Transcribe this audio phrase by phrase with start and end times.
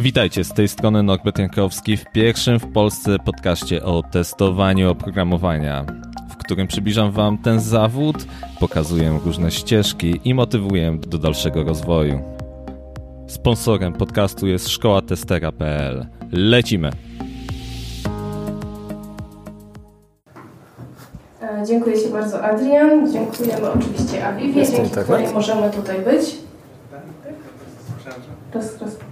[0.00, 5.84] Witajcie, z tej strony Norbert Jankowski w pierwszym w Polsce podcaście o testowaniu oprogramowania,
[6.30, 8.16] w którym przybliżam Wam ten zawód,
[8.60, 12.20] pokazuję różne ścieżki i motywuję do dalszego rozwoju.
[13.26, 16.06] Sponsorem podcastu jest szkoła testera.pl.
[16.32, 16.90] Lecimy!
[21.42, 25.04] E, Dziękuję Ci bardzo Adrian, dziękujemy oczywiście Aviwie, Jest dzięki internet?
[25.16, 26.36] której możemy tutaj być.
[28.54, 29.09] Raz, raz.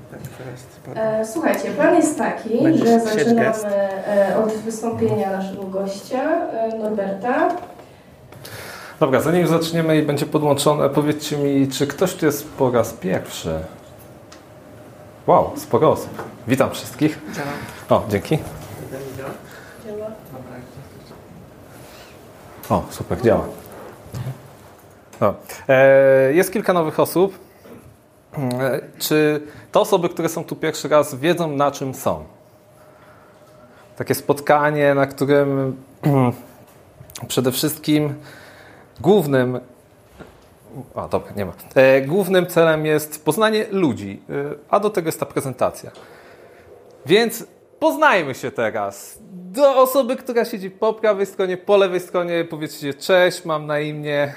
[0.95, 3.69] E, Słuchajcie, plan jest taki, Będziesz że zaczynamy
[4.07, 6.23] e, od wystąpienia naszego gościa,
[6.53, 7.49] e, Norberta.
[9.01, 13.59] Dobra, zanim zaczniemy i będzie podłączone, powiedzcie mi, czy ktoś tu jest po raz pierwszy?
[15.27, 16.23] Wow, sporo osób.
[16.49, 17.19] Witam wszystkich.
[17.89, 18.39] O, dzięki.
[22.71, 23.45] O, super, działa.
[25.21, 25.35] O.
[25.69, 27.48] E, jest kilka nowych osób.
[28.37, 29.41] E, czy
[29.73, 32.25] te osoby, które są tu pierwszy raz, wiedzą na czym są?
[33.97, 35.77] Takie spotkanie, na którym
[37.29, 38.15] przede wszystkim
[39.01, 39.61] głównym
[40.95, 41.53] a dobra, nie ma.
[41.75, 44.35] E, głównym celem jest poznanie ludzi, e,
[44.69, 45.91] a do tego jest ta prezentacja.
[47.07, 47.47] Więc
[47.81, 49.19] poznajmy się teraz.
[49.31, 54.33] Do osoby, która siedzi po prawej stronie, po lewej stronie, powiedzcie cześć, mam na imię.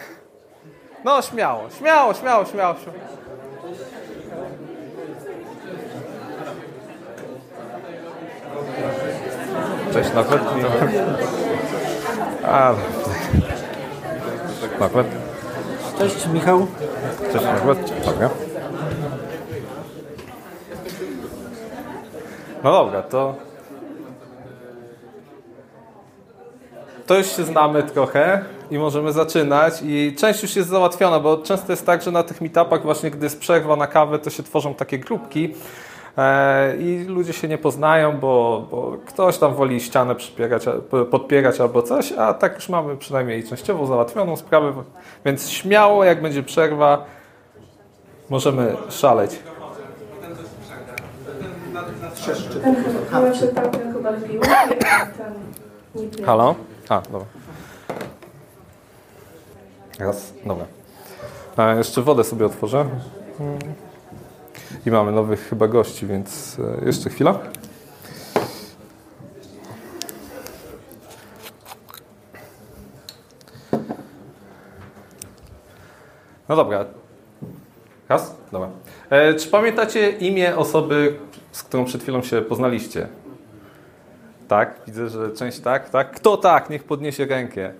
[1.03, 2.75] No, śmiało, śmiało, śmiało, śmiało.
[2.75, 3.20] śmiało.
[9.93, 10.41] Cześć, nawet.
[12.45, 12.73] A,
[14.79, 15.07] nawet.
[15.97, 16.67] Cześć Michał.
[17.33, 18.05] Cześć, nawet.
[18.05, 18.29] Dobra.
[22.63, 23.35] No dobra, to...
[27.07, 31.73] To już się znamy trochę i możemy zaczynać i część już jest załatwiona, bo często
[31.73, 34.73] jest tak, że na tych meetupach właśnie gdy jest przerwa na kawę, to się tworzą
[34.73, 35.53] takie grupki
[36.79, 40.15] i ludzie się nie poznają, bo, bo ktoś tam woli ścianę
[41.11, 44.73] podpierać albo coś, a tak już mamy przynajmniej częściowo załatwioną sprawę,
[45.25, 47.05] więc śmiało jak będzie przerwa,
[48.29, 49.39] możemy szaleć.
[56.25, 56.55] Halo?
[56.89, 57.27] A, dobra.
[59.99, 60.65] Raz, dobra.
[61.57, 62.85] A jeszcze wodę sobie otworzę.
[64.85, 67.39] I mamy nowych chyba gości, więc e, jeszcze chwila.
[76.49, 76.85] No dobra.
[78.09, 78.35] Raz?
[78.51, 78.69] Dobra.
[79.09, 81.19] E, czy pamiętacie imię osoby,
[81.51, 83.07] z którą przed chwilą się poznaliście?
[84.47, 86.11] Tak, widzę, że część tak, tak.
[86.11, 87.73] Kto tak, niech podniesie rękę.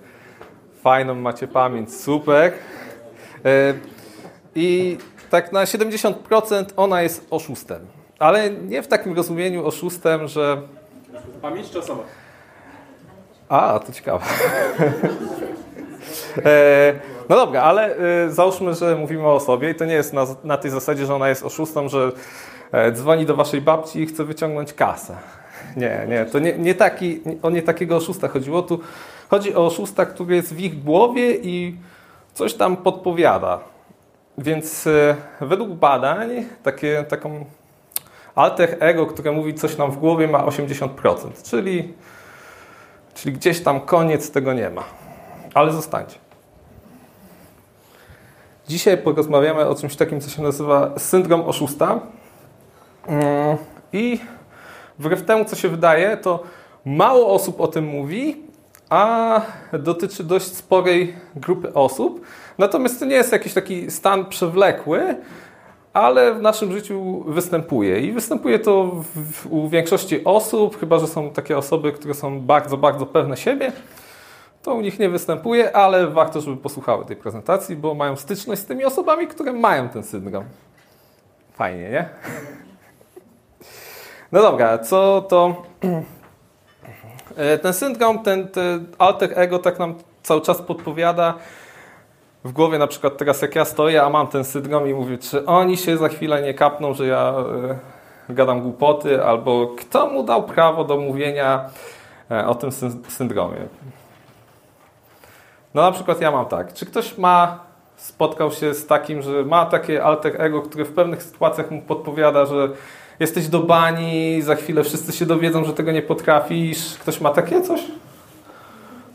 [0.82, 2.54] Fajną macie pamięć, super.
[3.46, 3.74] E,
[4.56, 4.98] I
[5.32, 7.88] tak na 70% ona jest oszustem.
[8.20, 10.62] Ale nie w takim rozumieniu oszustem, że...
[11.42, 12.04] Pamięć czy osoba?
[13.50, 14.26] A, to ciekawe.
[16.46, 16.94] E,
[17.30, 20.58] no dobra, ale e, załóżmy, że mówimy o osobie i to nie jest na, na
[20.58, 22.12] tej zasadzie, że ona jest oszustą, że
[22.72, 25.18] e, dzwoni do waszej babci i chce wyciągnąć kasę.
[25.78, 28.62] Nie, nie, to nie, nie taki, o nie takiego oszusta chodziło.
[28.62, 28.80] Tu
[29.30, 31.76] chodzi o oszusta, który jest w ich głowie i
[32.34, 33.71] coś tam podpowiada.
[34.38, 36.30] Więc e, według badań
[36.64, 37.46] takie, taką
[38.36, 41.94] alter ego, które mówi coś nam w głowie ma 80%, czyli
[43.14, 44.84] Czyli gdzieś tam koniec tego nie ma.
[45.54, 46.16] Ale zostańcie.
[48.68, 52.00] Dzisiaj porozmawiamy o czymś takim, co się nazywa syndrom oszusta.
[53.08, 53.58] Mm,
[53.94, 54.20] I
[55.00, 56.44] wbrew temu, co się wydaje, to
[56.86, 58.42] mało osób o tym mówi,
[58.92, 59.42] a
[59.74, 62.26] dotyczy dość sporej grupy osób.
[62.58, 65.16] Natomiast to nie jest jakiś taki stan przewlekły,
[65.94, 68.00] ale w naszym życiu występuje.
[68.00, 72.78] I występuje to w, u większości osób, chyba że są takie osoby, które są bardzo,
[72.78, 73.72] bardzo pewne siebie.
[74.64, 78.66] To u nich nie występuje, ale warto, żeby posłuchały tej prezentacji, bo mają styczność z
[78.66, 80.44] tymi osobami, które mają ten syndrom.
[81.54, 82.10] Fajnie, nie?
[84.32, 85.64] No dobra, co to.
[87.42, 91.34] E, Ten syndrom, ten, ten alter ego tak nam cały czas podpowiada,
[92.44, 95.46] w głowie na przykład teraz jak ja stoję, a mam ten syndrom i mówię, czy
[95.46, 97.34] oni się za chwilę nie kapną, że ja
[98.30, 101.70] y, gadam głupoty, albo kto mu dał prawo do mówienia
[102.32, 103.58] e, o tym syn- syndromie.
[105.74, 107.60] No na przykład ja mam tak, czy ktoś ma,
[107.98, 112.46] spotkał się z takim, że ma takie alter ego, które w pewnych sytuacjach mu podpowiada,
[112.46, 112.70] że
[113.22, 116.98] jesteś do bani, za chwilę wszyscy się dowiedzą, że tego nie potrafisz.
[116.98, 117.82] Ktoś ma takie coś?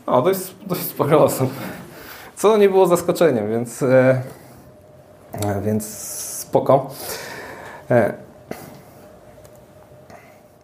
[0.07, 1.49] No, dość, dość sporo osób.
[2.35, 4.21] Co nie było zaskoczeniem, więc, e,
[5.33, 6.89] e, więc spoko.
[7.91, 8.13] E,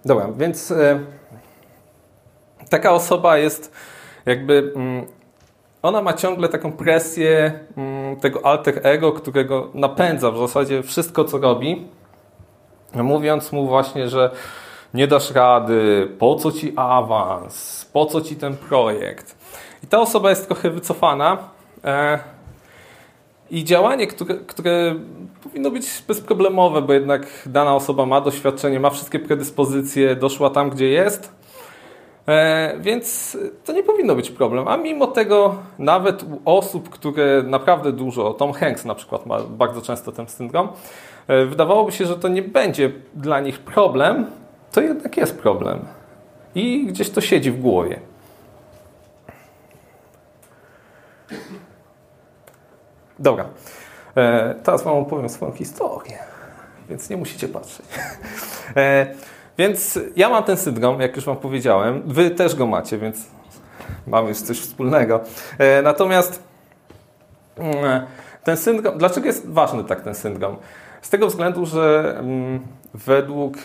[0.05, 0.99] Dobra, więc e,
[2.69, 3.71] taka osoba jest
[4.25, 4.73] jakby.
[4.75, 5.05] Mm,
[5.81, 11.37] ona ma ciągle taką presję mm, tego alter ego, którego napędza w zasadzie wszystko, co
[11.37, 11.87] robi,
[12.95, 14.31] mówiąc mu właśnie, że
[14.93, 19.35] nie dasz rady, po co ci awans, po co ci ten projekt.
[19.83, 21.37] I ta osoba jest trochę wycofana.
[21.83, 22.19] E,
[23.51, 24.95] I działanie, które, które
[25.43, 30.89] powinno być bezproblemowe, bo jednak dana osoba ma doświadczenie, ma wszystkie predyspozycje, doszła tam, gdzie
[30.89, 31.31] jest.
[32.27, 34.67] E, więc to nie powinno być problem.
[34.67, 39.81] A mimo tego, nawet u osób, które naprawdę dużo, Tom Hanks na przykład ma bardzo
[39.81, 40.67] często ten syndrom,
[41.27, 44.25] wydawałoby się, że to nie będzie dla nich problem,
[44.71, 45.79] to jednak jest problem.
[46.55, 47.99] I gdzieś to siedzi w głowie.
[53.19, 53.45] Dobra.
[54.17, 56.17] E, teraz Wam opowiem swoją historię,
[56.89, 57.85] więc nie musicie patrzeć.
[58.75, 59.07] E,
[59.57, 62.01] więc ja mam ten syndrom, jak już Wam powiedziałem.
[62.05, 63.27] Wy też go macie, więc
[64.07, 65.21] mamy już coś wspólnego.
[65.57, 66.43] E, natomiast
[67.57, 68.05] mm,
[68.43, 70.57] ten syndrom, dlaczego jest ważny tak ten syndrom?
[71.03, 73.57] Z tego względu, że mm, według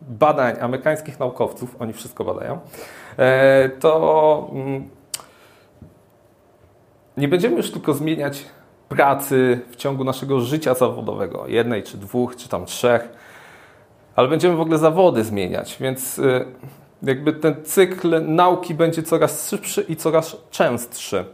[0.00, 2.58] badań amerykańskich naukowców, oni wszystko badają,
[3.16, 4.88] e, to mm,
[7.16, 8.44] nie będziemy już tylko zmieniać
[8.88, 13.08] pracy w ciągu naszego życia zawodowego, jednej czy dwóch, czy tam trzech,
[14.16, 16.44] ale będziemy w ogóle zawody zmieniać, więc y,
[17.02, 21.24] jakby ten cykl nauki będzie coraz szybszy i coraz częstszy.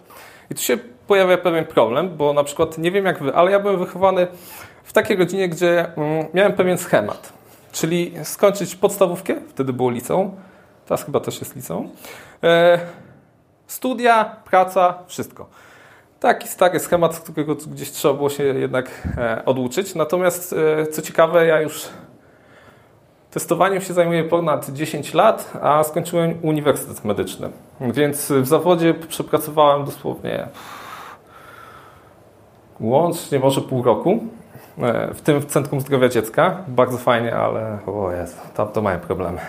[0.50, 3.60] I tu się pojawia pewien problem, bo na przykład nie wiem jak wy, ale ja
[3.60, 4.26] byłem wychowany
[4.86, 7.32] w takiej rodzinie, gdzie mm, miałem pewien schemat,
[7.72, 10.30] czyli skończyć podstawówkę, wtedy było liceum,
[10.84, 11.90] teraz chyba też jest liceum,
[12.42, 12.78] e,
[13.66, 15.46] studia, praca, wszystko.
[16.20, 19.94] Taki stary schemat, z którego gdzieś trzeba było się jednak e, oduczyć.
[19.94, 21.88] Natomiast e, co ciekawe, ja już
[23.30, 27.50] testowaniem się zajmuję ponad 10 lat, a skończyłem Uniwersytet Medyczny.
[27.80, 30.48] Więc w zawodzie przepracowałem dosłownie
[32.80, 34.20] łącznie może pół roku.
[34.82, 36.64] E, w tym w Centrum Zdrowia Dziecka.
[36.68, 39.40] Bardzo fajnie, ale o Jezu, tam to mają problemy.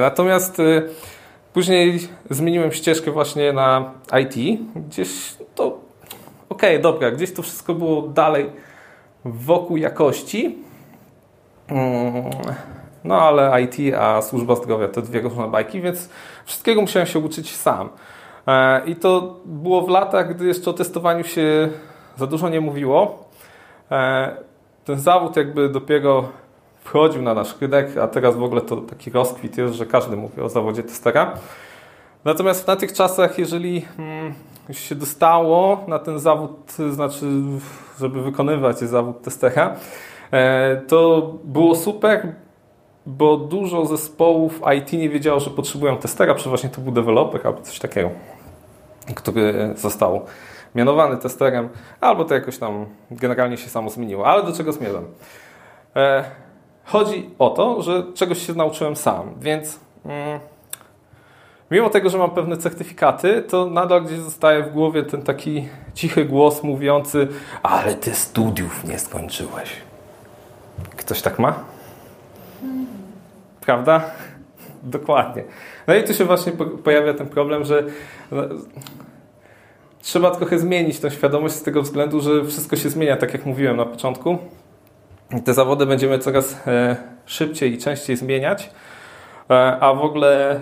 [0.00, 0.60] Natomiast
[1.56, 4.60] Później zmieniłem ścieżkę właśnie na IT.
[4.88, 5.80] Gdzieś to, okej,
[6.48, 8.50] okay, dobra, gdzieś to wszystko było dalej
[9.24, 10.58] wokół jakości.
[11.68, 12.30] Mm,
[13.04, 16.08] no ale IT, a służba zdrowia to dwie różne bajki, więc
[16.44, 17.88] wszystkiego musiałem się uczyć sam.
[18.46, 21.68] E, I to było w latach, gdy jeszcze o testowaniu się
[22.16, 23.25] za dużo nie mówiło.
[23.90, 24.36] E,
[24.84, 26.28] ten zawód jakby dopiero
[26.84, 30.40] wchodził na nasz rynek, a teraz w ogóle to taki rozkwit jest, że każdy mówi
[30.40, 31.34] o zawodzie testera.
[32.24, 33.86] Natomiast na tych czasach, jeżeli
[34.68, 37.26] już się dostało na ten zawód, znaczy,
[38.00, 39.76] żeby wykonywać zawód testera,
[40.30, 42.34] e, to było super,
[43.06, 47.78] bo dużo zespołów IT nie wiedziało, że potrzebują testera, przeważnie to był deweloper albo coś
[47.78, 48.10] takiego,
[49.14, 50.26] który został
[50.76, 51.68] mianowany testerem,
[52.00, 54.26] albo to jakoś tam generalnie się samo zmieniło.
[54.26, 55.04] Ale do czego zmierzam?
[55.96, 56.24] E,
[56.86, 60.40] Chodzi o to, że czegoś się nauczyłem sam, więc mm,
[61.70, 66.24] mimo tego, że mam pewne certyfikaty, to nadal gdzieś zostaje w głowie ten taki cichy
[66.24, 67.28] głos mówiący
[67.62, 69.70] ale ty studiów nie skończyłeś.
[70.96, 71.54] Ktoś tak ma?
[73.60, 74.04] Prawda?
[74.82, 75.44] Dokładnie.
[75.86, 76.52] No i tu się właśnie
[76.84, 77.82] pojawia ten problem, że
[78.30, 78.42] no,
[80.06, 83.76] trzeba trochę zmienić tę świadomość z tego względu, że wszystko się zmienia, tak jak mówiłem
[83.76, 84.38] na początku
[85.44, 86.96] te zawody będziemy coraz e,
[87.26, 88.70] szybciej i częściej zmieniać,
[89.50, 90.60] e, a w ogóle e,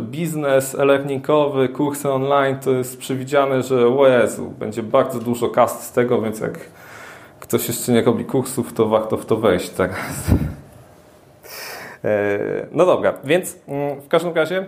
[0.00, 6.22] biznes e-learningowy, kursy online to jest przewidziane, że Jezu, będzie bardzo dużo kast z tego,
[6.22, 6.58] więc jak
[7.40, 9.98] ktoś jeszcze nie robi kursów, to warto w to wejść teraz.
[12.72, 14.66] No dobra, więc mm, w każdym razie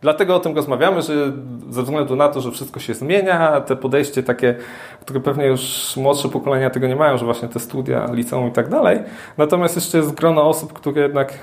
[0.00, 1.32] Dlatego o tym rozmawiamy, że
[1.70, 4.54] ze względu na to, że wszystko się zmienia, te podejście takie,
[5.00, 8.68] które pewnie już młodsze pokolenia tego nie mają, że właśnie te studia, liceum i tak
[8.68, 8.98] dalej.
[9.38, 11.38] Natomiast jeszcze jest grono osób, które jednak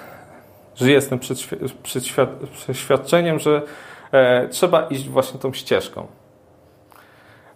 [0.76, 1.20] żyje z tym
[2.54, 3.62] przeświadczeniem, że
[4.12, 6.08] e, trzeba iść właśnie tą ścieżką.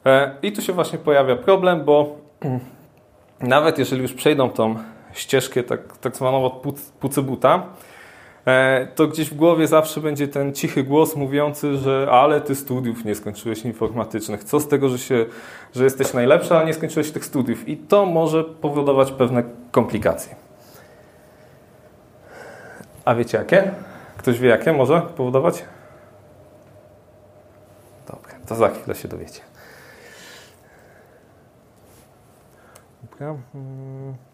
[0.05, 2.15] E, I tu się właśnie pojawia problem, bo
[3.39, 4.75] nawet jeżeli już przejdą tą
[5.13, 6.53] ścieżkę tak, tak zwaną od
[6.99, 7.90] pucybuta, E,
[8.95, 13.15] to gdzieś w głowie zawsze będzie ten cichy głos mówiący, że ale ty studiów nie
[13.15, 14.43] skończyłeś informatycznych.
[14.43, 15.25] Co z tego, że, się,
[15.75, 17.69] że jesteś najlepszy, ale nie skończyłeś tych studiów.
[17.69, 20.35] I to może powodować pewne komplikacje.
[23.05, 23.71] A wiecie jakie?
[24.17, 25.63] Ktoś wie jakie może powodować?
[28.07, 29.41] Dobra, to za chwilę się dowiecie.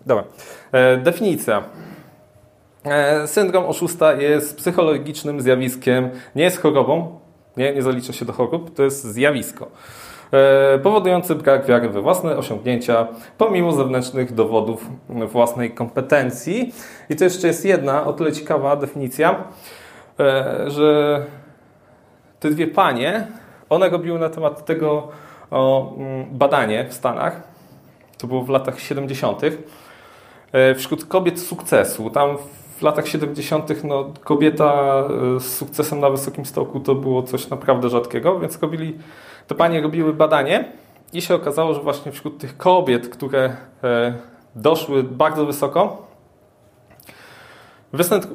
[0.05, 0.23] Dobra.
[0.71, 1.96] E, definicja E,
[3.25, 7.19] syndrom oszusta jest psychologicznym zjawiskiem, nie jest chorobą,
[7.57, 9.67] nie, nie zalicza się do chorób, to jest zjawisko
[10.31, 16.73] e, powodujący brak wiary we własne osiągnięcia, pomimo zewnętrznych dowodów własnej kompetencji.
[17.09, 19.43] I to jeszcze jest jedna o tyle ciekawa definicja,
[20.19, 21.25] e, że
[22.39, 23.27] te dwie panie,
[23.69, 25.07] one robiły na temat tego
[25.51, 27.41] mm, badanie w Stanach,
[28.17, 29.41] to było w latach 70.,
[30.75, 32.09] wśród kobiet sukcesu.
[32.09, 32.37] Tam
[32.77, 33.83] w latach 70.
[33.83, 35.03] No, kobieta
[35.35, 38.97] e, z sukcesem na wysokim stołku to było coś naprawdę rzadkiego, więc robili,
[39.47, 40.71] te panie robiły badanie
[41.13, 44.13] i się okazało, że właśnie wśród tych kobiet, które e,
[44.55, 46.07] doszły bardzo wysoko,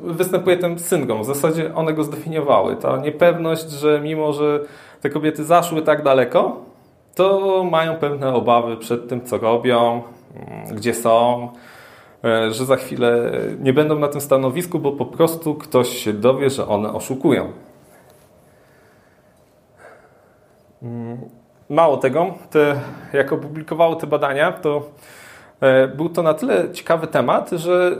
[0.02, 1.22] występuje ten syndrom.
[1.22, 2.76] W zasadzie one go zdefiniowały.
[2.76, 4.60] Ta niepewność, że mimo, że
[5.00, 6.56] te kobiety zaszły tak daleko,
[7.14, 10.02] to mają pewne obawy przed tym, co robią,
[10.34, 11.48] mm, gdzie są,
[12.50, 16.68] że za chwilę nie będą na tym stanowisku, bo po prostu ktoś się dowie, że
[16.68, 17.52] one oszukują.
[20.82, 21.18] Mm,
[21.68, 22.80] mało tego, te,
[23.12, 24.90] jak opublikowały te badania, to
[25.60, 27.96] e, był to na tyle ciekawy temat, że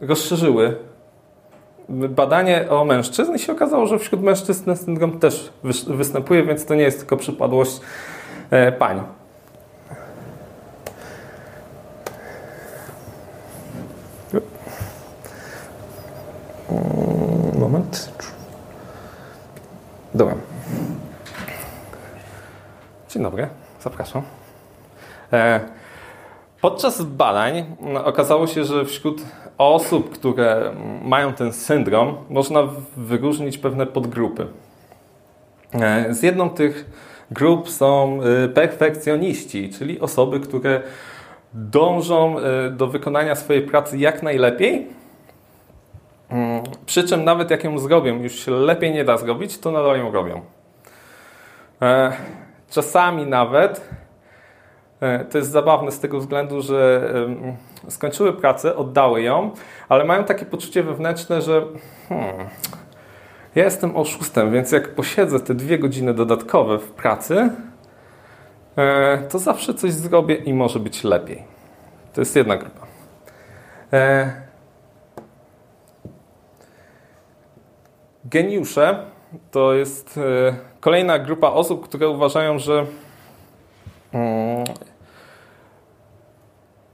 [0.00, 0.76] rozszerzyły
[1.90, 5.52] badanie o mężczyzn i się okazało, że wśród mężczyzn ten syndrom też
[5.86, 7.80] występuje, więc to nie jest tylko przypadłość
[8.50, 9.02] e, pań.
[17.58, 18.12] Moment.
[20.14, 20.34] Dobra.
[23.20, 23.48] Dzień dobry,
[23.80, 24.22] zapraszam.
[25.32, 25.60] E,
[26.60, 27.64] podczas badań
[28.04, 29.22] okazało się, że wśród
[29.58, 30.72] osób, które
[31.02, 32.62] mają ten syndrom, można
[32.96, 34.46] wyróżnić pewne podgrupy.
[35.72, 36.90] E, z jedną tych
[37.30, 40.82] grup są e, perfekcjoniści, czyli osoby, które
[41.54, 42.36] dążą
[42.70, 44.88] do wykonania swojej pracy jak najlepiej,
[46.30, 50.12] Mm, przy czym nawet jak ją zrobią, już lepiej nie da zrobić, to nadal ją
[50.12, 50.40] robią.
[52.70, 53.90] E, czasami nawet
[55.00, 57.10] e, to jest zabawne z tego względu, że
[57.88, 59.50] skończyły pracę, oddały ją,
[59.88, 61.66] ale mają takie poczucie wewnętrzne, że
[62.08, 62.48] hmm,
[63.54, 67.50] ja jestem oszustem, więc jak posiedzę te dwie godziny dodatkowe w pracy,
[68.76, 71.44] e, to zawsze coś zrobię i może być lepiej.
[72.14, 72.86] To jest jedna grupa.
[78.24, 79.04] Geniusze
[79.50, 82.86] to jest e, kolejna grupa osób, które uważają, że
[84.12, 84.64] mm,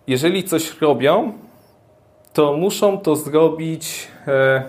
[0.07, 1.33] jeżeli coś robią,
[2.33, 4.09] to muszą to zrobić.
[4.29, 4.63] E,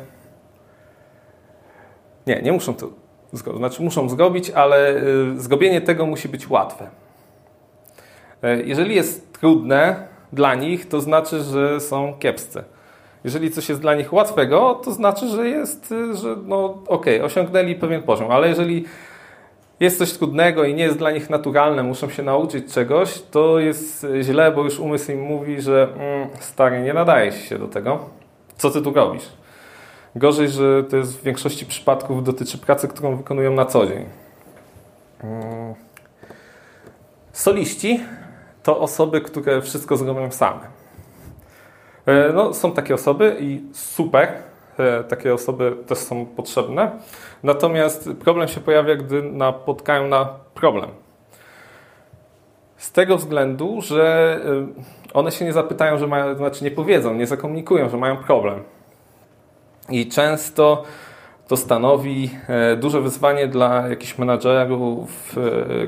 [2.27, 2.89] nie, nie muszą to
[3.31, 3.59] zrobić.
[3.59, 5.03] Znaczy, muszą zrobić, ale e,
[5.35, 6.89] zrobienie tego musi być łatwe.
[8.65, 12.63] Jeżeli jest trudne dla nich, to znaczy, że są kiepscy.
[13.23, 17.75] Jeżeli coś jest dla nich łatwego, to znaczy, że jest, że no okej, okay, osiągnęli
[17.75, 18.85] pewien poziom, ale jeżeli
[19.79, 24.07] jest coś trudnego i nie jest dla nich naturalne, muszą się nauczyć czegoś, to jest
[24.21, 27.99] źle, bo już umysł im mówi, że mm, stary, nie nadaje się do tego.
[28.57, 29.29] Co ty tu robisz?
[30.15, 34.05] Gorzej, że to jest w większości przypadków dotyczy pracy, którą wykonują na co dzień.
[35.23, 35.73] Mm.
[37.31, 37.99] Soliści
[38.63, 40.59] to osoby, które wszystko zrobią same.
[42.05, 44.33] E, no, są takie osoby i super,
[45.09, 46.91] takie osoby też są potrzebne.
[47.43, 50.89] Natomiast problem się pojawia, gdy napotkają na problem.
[52.77, 57.27] Z tego względu, że e, one się nie zapytają, że mają, znaczy nie powiedzą, nie
[57.27, 58.63] zakomunikują, że mają problem.
[59.89, 60.83] I często
[61.47, 62.29] to stanowi
[62.77, 65.35] duże wyzwanie dla jakichś menadżerów,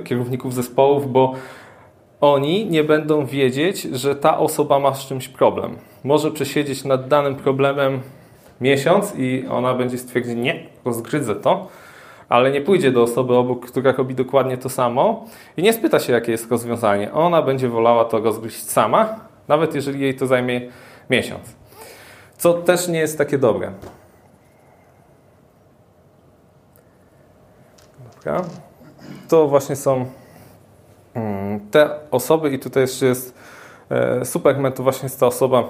[0.04, 1.34] kierowników zespołów, bo
[2.22, 5.78] oni nie będą wiedzieć, że ta osoba ma z czymś problem.
[6.04, 8.02] Może przesiedzieć nad danym problemem
[8.62, 11.68] miesiąc i ona będzie stwierdzić, nie, rozgryzę to,
[12.30, 15.26] ale nie pójdzie do osoby obok, która robi dokładnie to samo
[15.58, 17.14] i nie spyta się, jakie jest rozwiązanie.
[17.14, 20.62] Ona będzie wolała to rozgryźć sama, nawet jeżeli jej to zajmie
[21.10, 21.56] miesiąc.
[22.38, 23.72] Co też nie jest takie dobre.
[28.16, 28.42] Dobra.
[29.28, 30.06] To właśnie są
[31.14, 33.34] Mm, te osoby, i tutaj jeszcze jest
[33.90, 35.64] e, Superman, to właśnie jest ta osoba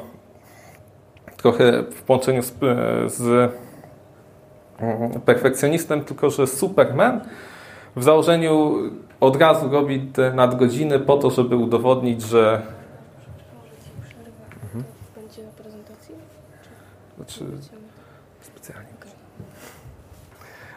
[1.41, 3.51] trochę w połączeniu z, e, z
[4.79, 7.21] mm, perfekcjonistem, tylko że Superman
[7.95, 8.75] w założeniu
[9.19, 12.61] od razu robi te nadgodziny po to, żeby udowodnić, że
[14.63, 14.83] mhm.
[15.15, 16.15] Będzie prezentacji?
[17.17, 17.45] Znaczy,
[18.41, 18.89] specjalnie.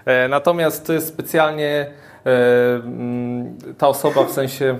[0.04, 1.90] E, natomiast to jest specjalnie
[2.26, 4.78] E, mm, ta osoba w sensie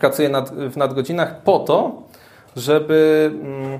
[0.00, 2.02] pracuje nad, w nadgodzinach po to,
[2.56, 3.78] żeby mm,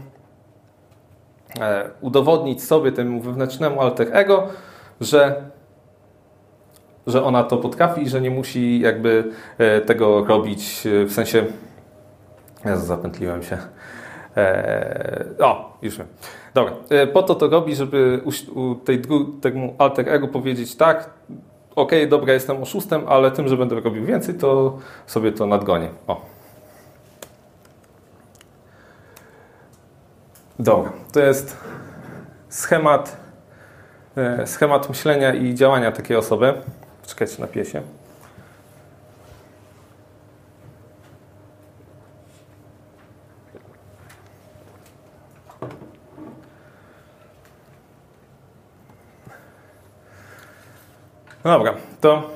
[2.01, 4.49] udowodnić sobie, temu wewnętrznemu alter ego,
[5.01, 5.51] że,
[7.07, 9.25] że ona to potrafi i że nie musi jakby
[9.59, 11.45] e, tego robić w sensie.
[12.65, 13.59] Ja zapętliłem się.
[15.41, 16.07] O, już wiem.
[16.55, 16.73] Dobra,
[17.13, 19.03] po to to robi, żeby u, u tej
[19.41, 21.11] temu alter ego powiedzieć tak,
[21.77, 25.89] ok, dobra, jestem oszustem, ale tym, że będę robił więcej, to sobie to nadgonię.
[26.07, 26.36] O.
[30.59, 31.57] Dobra, to jest
[32.49, 33.17] schemat,
[34.17, 36.55] e, schemat myślenia i działania takiej osoby.
[37.07, 37.83] Czekajcie na piesie.
[51.45, 52.31] No dobra, to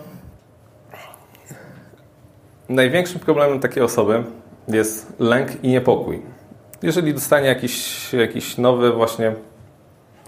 [2.69, 4.25] największym problemem takiej osoby
[4.69, 6.40] jest lęk i niepokój.
[6.83, 9.35] Jeżeli dostanie jakieś, jakieś nowe właśnie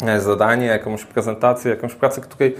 [0.07, 2.57] e, zadanie, jakąś prezentację, jakąś pracę, której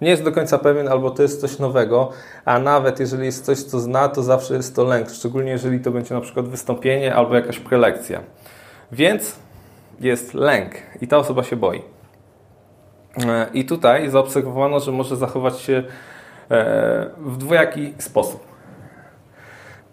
[0.00, 2.10] nie jest do końca pewien, albo to jest coś nowego,
[2.44, 5.90] a nawet jeżeli jest coś, co zna, to zawsze jest to lęk, szczególnie jeżeli to
[5.90, 8.20] będzie na przykład wystąpienie albo jakaś prelekcja.
[8.92, 9.36] Więc
[10.00, 11.82] jest lęk i ta osoba się boi.
[13.26, 15.82] E, I tutaj zaobserwowano, że może zachować się
[16.50, 18.55] e, w dwojaki sposób.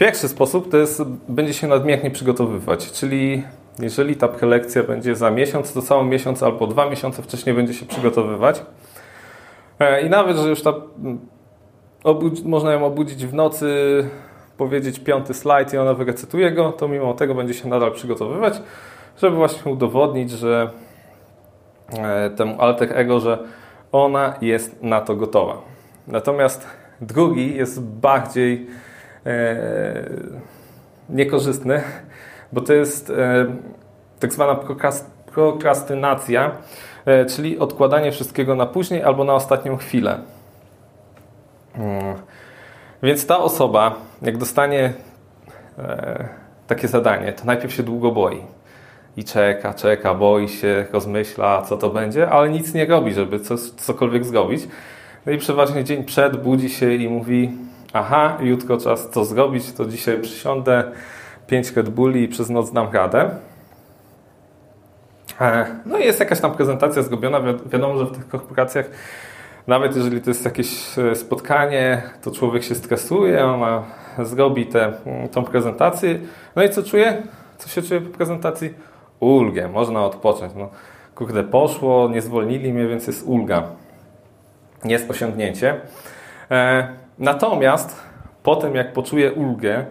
[0.04, 3.44] Pierwszy sposób to jest, będzie się nadmiernie przygotowywać, czyli
[3.80, 7.86] jeżeli ta prelekcja będzie za miesiąc, to cały miesiąc albo dwa miesiące wcześniej będzie się
[7.86, 8.64] przygotowywać.
[9.80, 10.74] E, I nawet, że już ta,
[12.46, 13.68] można ją obudzić w nocy,
[14.58, 18.54] powiedzieć piąty slajd i ona wyrecytuje go, to mimo tego będzie się nadal przygotowywać,
[19.22, 20.70] żeby właśnie udowodnić, że
[21.98, 23.38] E, temu alter ego, że
[23.92, 25.62] ona jest na to gotowa.
[26.08, 26.68] Natomiast
[27.02, 28.68] drugi jest bardziej
[31.10, 31.82] niekorzystny,
[32.54, 33.46] bo to jest e,
[34.20, 34.60] tak zwana
[35.34, 36.52] prokrastynacja,
[37.06, 40.20] e, czyli odkładanie wszystkiego na później albo na ostatnią chwilę.
[41.76, 42.16] Hmm.
[43.04, 44.94] Więc ta osoba, jak dostanie
[45.80, 46.28] e,
[46.68, 48.42] takie zadanie, to najpierw się długo boi
[49.18, 53.60] i czeka, czeka, boi się, rozmyśla, co to będzie, ale nic nie robi, żeby coś,
[53.60, 54.68] cokolwiek zrobić.
[55.26, 57.52] No i przeważnie dzień przed budzi się i mówi
[57.94, 60.92] aha, jutro czas to zrobić, to dzisiaj przysiądę,
[61.48, 63.30] pięć Red Bulli i przez noc dam radę.
[65.42, 67.40] E, no i jest jakaś tam prezentacja zrobiona.
[67.66, 68.86] Wiadomo, że w tych korporacjach,
[69.68, 73.84] nawet jeżeli to jest jakieś e, spotkanie, to człowiek się stresuje, ona
[74.20, 74.94] zrobi tę
[75.32, 76.20] tą prezentację.
[76.56, 77.24] No i co czuje?
[77.58, 78.74] Co się czuje po prezentacji?
[79.24, 80.54] ulgę, można odpocząć.
[80.56, 80.70] No,
[81.16, 83.64] kurde, poszło, nie zwolnili mnie, więc jest ulga.
[84.86, 85.82] Jest osiągnięcie.
[87.20, 88.02] Natomiast
[88.44, 89.86] po tym, jak poczuję ulgę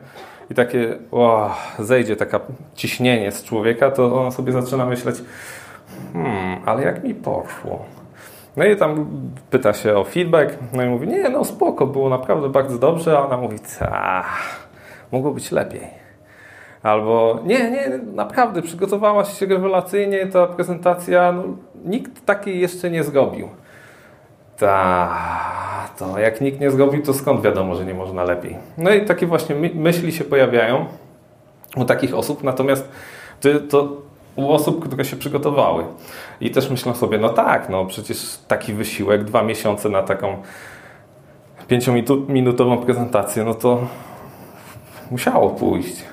[0.50, 2.40] i takie oh, zejdzie taka
[2.74, 5.16] ciśnienie z człowieka, to on sobie zaczyna myśleć
[6.12, 7.84] hmm, ale jak mi poszło?
[8.56, 9.06] No i tam
[9.50, 13.26] pyta się o feedback, no i mówi, nie, no spoko, było naprawdę bardzo dobrze, a
[13.26, 14.24] ona mówi, ta,
[15.12, 16.02] mogło być lepiej.
[16.82, 21.44] Albo nie, nie, naprawdę przygotowałaś się rewelacyjnie, ta prezentacja, no,
[21.84, 23.48] nikt takiej jeszcze nie zrobił.
[24.62, 25.08] Ta,
[25.98, 28.56] to jak nikt nie zrobił, to skąd wiadomo, że nie można lepiej?
[28.78, 30.86] No i takie właśnie myśli się pojawiają
[31.76, 32.88] u takich osób, natomiast
[33.70, 33.88] to,
[34.36, 35.84] u osób, które się przygotowały.
[36.40, 40.42] I też myślą sobie, no tak, no przecież taki wysiłek, dwa miesiące na taką
[41.68, 43.78] pięciominutową prezentację, no to
[45.10, 46.04] musiało pójść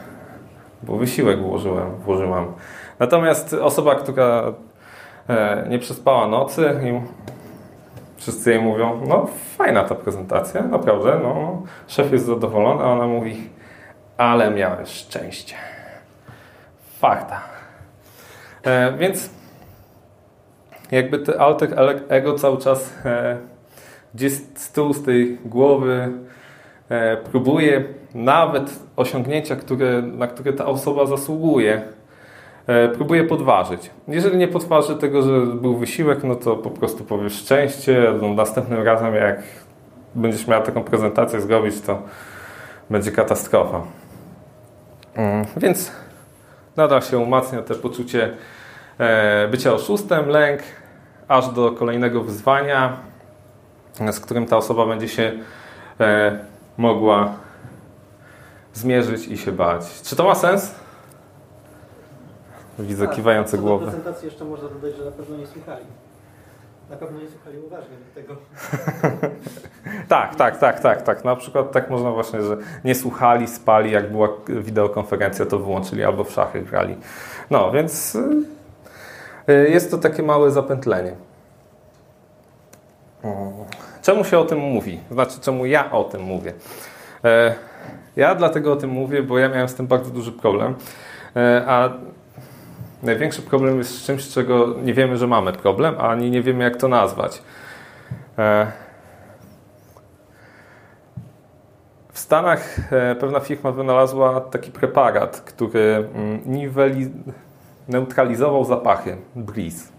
[0.84, 2.54] bo wysiłek włożyłem, włożyłam.
[3.00, 4.54] Natomiast osoba, która
[5.30, 7.02] e, nie przespała nocy i
[8.20, 9.28] wszyscy jej mówią, no
[9.58, 13.50] fajna ta prezentacja, naprawdę, no szef jest zadowolony, a ona mówi,
[14.18, 15.56] ale miałem szczęście.
[17.00, 17.42] Fakta.
[18.64, 19.30] E, więc
[20.92, 21.70] jakby ten alter
[22.10, 23.38] ego cały czas e,
[24.14, 26.12] gdzieś z tyłu z tej głowy
[26.90, 31.82] e, próbuje nawet osiągnięcia, które, na które ta osoba zasługuje,
[32.70, 33.90] e, próbuje podważyć.
[34.08, 38.14] Jeżeli nie podważy tego, że był wysiłek, no to po prostu powiesz szczęście.
[38.22, 39.44] No, następnym razem, jak
[40.16, 42.02] będziesz miała taką prezentację zrobić, to
[42.90, 43.82] będzie katastrofa.
[45.16, 45.92] Mm, więc
[46.78, 48.34] nadal się umacnia to poczucie
[48.98, 50.62] e, bycia oszustem, lęk,
[51.28, 52.98] aż do kolejnego wyzwania,
[54.12, 55.32] z którym ta osoba będzie się
[56.00, 56.40] e,
[56.78, 57.34] mogła
[58.74, 60.02] zmierzyć i się bać.
[60.04, 60.76] Czy to ma sens?
[62.80, 63.86] Widzę tak, kiwające głowy.
[63.86, 65.86] W prezentacji jeszcze można dodać, że na pewno nie słuchali.
[66.90, 68.36] Na pewno nie słuchali uważnie tego.
[70.08, 71.26] tak, tak, tak, tak, tak.
[71.26, 76.24] Na przykład tak można właśnie, że nie słuchali, spali, jak była wideokonferencja, to wyłączyli albo
[76.24, 76.98] w szachy grali.
[77.50, 78.18] No, więc
[79.50, 81.12] E, jest to takie małe zapętlenie.
[84.02, 85.00] Czemu się o tym mówi?
[85.12, 86.54] Znaczy, czemu ja o tym mówię?
[87.24, 87.56] E,
[88.16, 90.76] ja dlatego o tym mówię, bo ja miałem z tym bardzo duży problem.
[91.36, 91.90] E, a
[93.04, 96.78] największy problem jest z czymś, czego nie wiemy, że mamy problem, ani nie wiemy, jak
[96.78, 97.42] to nazwać.
[102.14, 107.10] W Stanach pewna firma wynalazła taki preparat, który mm, niweli,
[107.88, 109.92] neutralizował zapachy, Breeze.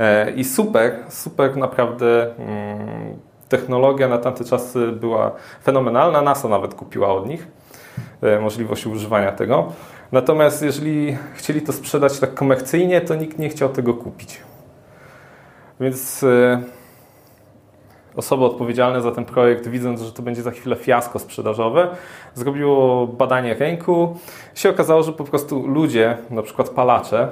[0.00, 3.18] E, I super, super naprawdę mm,
[3.48, 5.32] technologia na tamte czasy była
[5.64, 6.22] fenomenalna.
[6.22, 7.46] NASA nawet kupiła od nich
[8.22, 9.72] e, możliwość używania tego.
[10.14, 14.40] Natomiast jeżeli chcieli to sprzedać tak komercyjnie, to nikt nie chciał tego kupić.
[15.80, 16.62] Więc e,
[18.16, 21.88] osoby odpowiedzialne za ten projekt, widząc, że to będzie za chwilę fiasko sprzedażowe,
[22.34, 24.18] zrobiło badanie rynku.
[24.54, 27.28] Się okazało, że po prostu ludzie, na przykład palacze,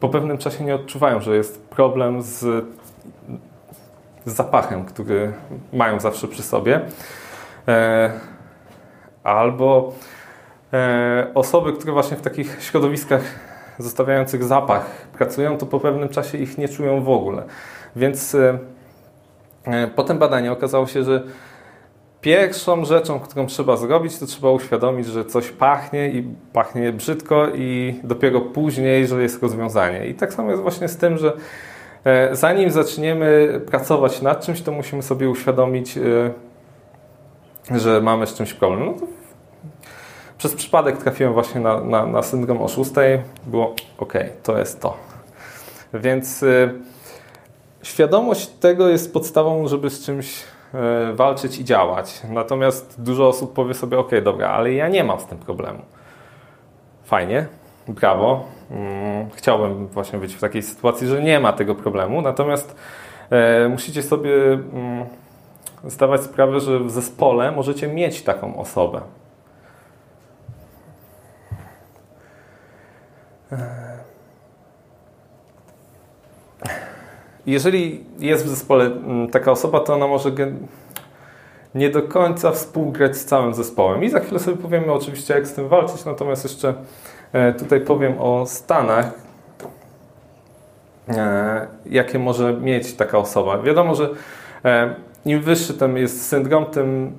[0.00, 2.64] po pewnym czasie nie odczuwają, że jest problem z,
[4.24, 5.32] z zapachem, który
[5.72, 6.80] mają zawsze przy sobie.
[7.68, 8.10] E,
[9.24, 9.92] albo
[11.34, 13.22] osoby, które właśnie w takich środowiskach
[13.78, 14.86] zostawiających zapach
[15.18, 17.42] pracują, to po pewnym czasie ich nie czują w ogóle.
[17.96, 18.58] Więc e,
[19.64, 21.22] e po tym badaniu okazało się, że
[22.26, 28.00] Pierwszą rzeczą, którą trzeba zrobić, to trzeba uświadomić, że coś pachnie i pachnie brzydko i
[28.04, 30.06] dopiero później, że jest rozwiązanie.
[30.06, 31.32] I tak samo jest właśnie z tym, że
[32.04, 38.54] e, zanim zaczniemy pracować nad czymś, to musimy sobie uświadomić, e, że mamy z czymś
[38.54, 38.86] problem.
[38.86, 38.94] No
[40.38, 43.20] przez przypadek trafiłem właśnie na, na, na syndrom oszustej.
[43.46, 44.96] Było ok, to jest to.
[45.94, 46.70] Więc e,
[47.82, 50.44] świadomość tego jest podstawą, żeby z czymś
[50.76, 52.22] E, walczyć i działać.
[52.30, 55.78] Natomiast dużo osób powie sobie, ok, dobra, ale ja nie mam z tym problemu.
[57.04, 57.46] Fajnie,
[57.88, 58.44] brawo.
[58.70, 62.76] Mm, chciałbym właśnie być w takiej sytuacji, że nie ma tego problemu, natomiast
[63.30, 65.06] e, musicie sobie mm,
[65.84, 69.00] zdawać sprawę, że w zespole możecie mieć taką osobę.
[77.46, 80.30] Jeżeli jest w zespole mm, taka osoba, to ona może
[81.74, 84.04] nie do końca współgrać z całym zespołem.
[84.04, 86.74] I za chwilę sobie powiemy oczywiście, jak z tym walczyć, natomiast jeszcze
[87.32, 89.10] e, tutaj powiem o stanach,
[91.08, 93.58] e, jakie może mieć taka osoba.
[93.58, 94.08] Wiadomo, że
[94.64, 97.12] e, im wyższy ten jest syndrom, tym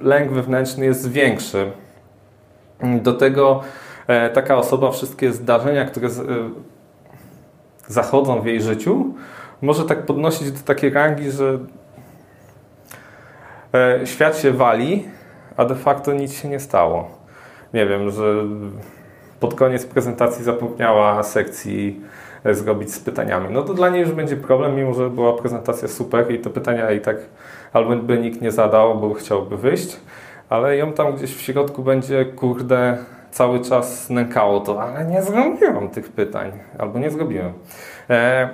[0.00, 1.72] lęk wewnętrzny jest większy.
[3.02, 3.60] Do tego
[4.34, 6.08] taka osoba wszystkie zdarzenia, które
[7.88, 9.14] zachodzą w jej życiu,
[9.62, 11.58] może tak podnosić do takiej rangi, że
[13.74, 15.04] e, świat się wali,
[15.56, 17.10] a de facto nic się nie stało.
[17.74, 18.34] Nie wiem, że
[19.40, 22.00] pod koniec prezentacji zapomniała sekcji
[22.44, 23.48] e, zrobić z pytaniami.
[23.50, 26.90] No to dla niej już będzie problem, mimo że była prezentacja super i te pytania
[26.90, 27.16] i tak
[27.72, 29.96] albo by nikt nie zadał, bo chciałby wyjść,
[30.48, 32.98] ale ją tam gdzieś w środku będzie, kurde,
[33.32, 37.52] cały czas nękało to, ale nie zrobiłam tych pytań, albo nie zrobiłem.
[38.10, 38.48] E,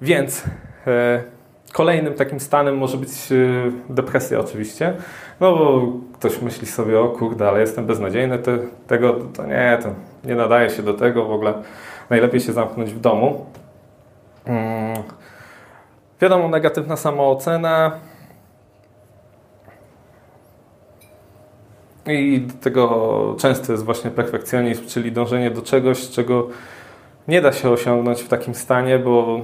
[0.00, 0.44] więc
[0.86, 1.22] e,
[1.72, 3.34] kolejnym takim stanem może być e,
[3.94, 4.94] depresja oczywiście,
[5.40, 8.50] no bo ktoś myśli sobie, o kurde, ale jestem beznadziejny, to,
[8.86, 9.88] tego to nie, to
[10.28, 11.54] nie nadaje się do tego, w ogóle
[12.10, 13.46] najlepiej się zamknąć w domu.
[14.46, 15.02] Hmm.
[16.20, 17.92] Wiadomo, negatywna samoocena.
[22.08, 26.48] I do tego często jest właśnie perfekcjonizm, czyli dążenie do czegoś, czego
[27.28, 29.40] nie da się osiągnąć w takim stanie, bo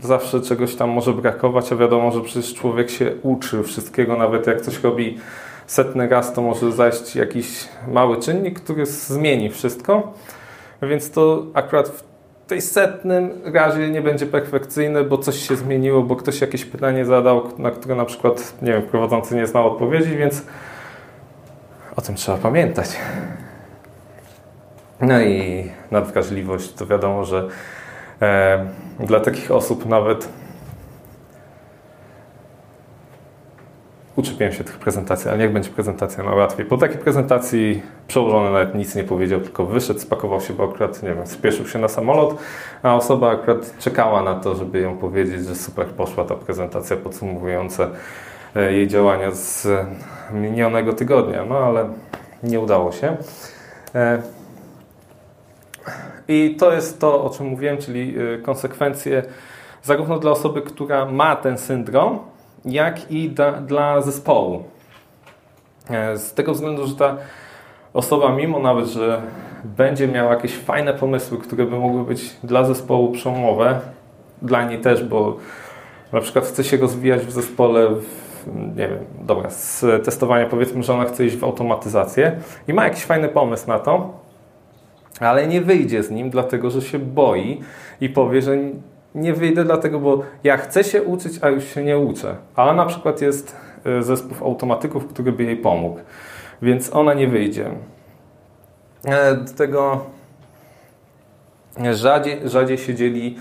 [0.00, 4.60] zawsze czegoś tam może brakować, a wiadomo, że przecież człowiek się uczy wszystkiego, nawet jak
[4.60, 5.18] coś robi
[5.66, 10.12] setny raz, to może zajść jakiś mały czynnik, który zmieni wszystko.
[10.82, 12.02] Więc to akurat w
[12.46, 17.42] tej setnym razie nie będzie perfekcyjne, bo coś się zmieniło, bo ktoś jakieś pytanie zadał,
[17.58, 20.42] na które na przykład, nie wiem, prowadzący nie znał odpowiedzi, więc
[21.96, 22.96] o tym trzeba pamiętać.
[25.00, 27.48] No i nadwrażliwość, to wiadomo, że
[28.22, 28.66] E,
[29.00, 30.28] dla takich osób nawet
[34.16, 36.66] uczepiłem się tych prezentacji, ale niech będzie prezentacja na łatwiej.
[36.66, 41.14] Po takiej prezentacji przełożony nawet nic nie powiedział, tylko wyszedł, spakował się, bo akurat, nie
[41.14, 42.36] wiem, spieszył się na samolot,
[42.82, 47.88] a osoba akurat czekała na to, żeby ją powiedzieć, że super poszła ta prezentacja podsumowująca
[48.54, 49.68] jej działania z
[50.32, 51.88] minionego tygodnia, no ale
[52.42, 53.16] nie udało się.
[53.94, 54.22] E,
[56.28, 59.22] i to jest to, o czym mówiłem, czyli y, konsekwencje
[59.82, 62.18] zarówno dla osoby, która ma ten syndrom,
[62.64, 64.64] jak i da, dla zespołu.
[65.90, 67.16] E, z tego względu, że ta
[67.92, 69.22] osoba, mimo nawet, że
[69.64, 73.80] będzie miał jakieś fajne pomysły, które by mogły być dla zespołu przełomowe,
[74.42, 75.36] dla niej też, bo
[76.12, 78.29] na przykład chce się rozwijać w zespole, w,
[78.76, 83.04] nie wiem, dobra, z testowania powiedzmy, że ona chce iść w automatyzację i ma jakiś
[83.04, 84.18] fajny pomysł na to,
[85.20, 87.60] ale nie wyjdzie z nim, dlatego że się boi
[88.00, 88.56] i powie, że
[89.14, 92.36] nie wyjdę dlatego, bo ja chcę się uczyć, a już się nie uczę.
[92.56, 96.00] A na przykład jest e, zespół automatyków, który by jej pomógł,
[96.62, 97.70] więc ona nie wyjdzie.
[99.04, 100.04] E, do tego
[101.92, 103.36] rzadziej, rzadziej się dzieli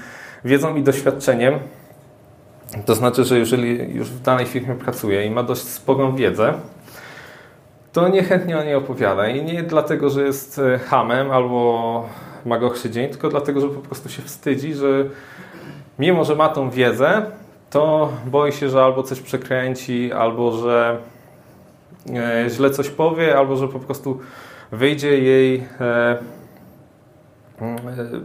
[0.46, 1.60] wiedzą i doświadczeniem.
[2.86, 6.54] To znaczy, że jeżeli już w danej firmie pracuje i ma dość sporą wiedzę,
[7.94, 9.28] to niechętnie o niej opowiada.
[9.28, 12.10] I nie dlatego, że jest e, hamem albo
[12.46, 15.06] ma gorszy dzień, tylko dlatego, że po prostu się wstydzi, że
[16.00, 17.22] mimo, że ma tą wiedzę,
[17.70, 20.98] to boi się, że albo coś przekręci, albo że
[22.16, 24.20] e, źle coś powie, albo że po prostu
[24.72, 26.18] wyjdzie jej e,